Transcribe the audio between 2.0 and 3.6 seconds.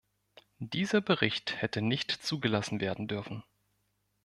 zugelassen werden dürfen.